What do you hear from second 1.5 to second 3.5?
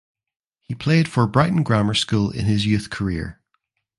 Grammar School in his youth career.